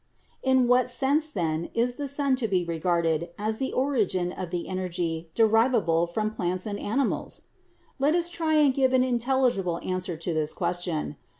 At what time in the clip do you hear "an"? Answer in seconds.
8.93-9.03